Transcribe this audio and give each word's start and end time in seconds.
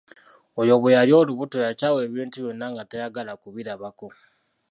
Oyo 0.59 0.73
bwe 0.81 0.95
yali 0.97 1.11
olubuto 1.19 1.57
yakyawa 1.65 1.99
ebintu 2.07 2.35
byonna 2.43 2.65
nga 2.71 2.83
tayagala 2.89 3.33
kubirabako. 3.41 4.07